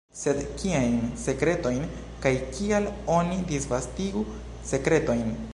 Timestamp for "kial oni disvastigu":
2.57-4.29